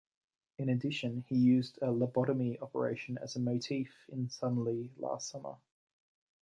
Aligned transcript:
In 0.57 0.69
addition, 0.69 1.25
he 1.27 1.35
used 1.35 1.77
a 1.77 1.85
lobotomy 1.91 2.59
operation 2.59 3.19
as 3.21 3.35
a 3.35 3.39
motif 3.39 3.93
in 4.09 4.31
"Suddenly, 4.31 4.89
Last 4.97 5.29
Summer". 5.29 5.57